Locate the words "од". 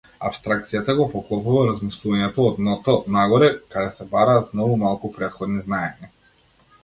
2.51-2.55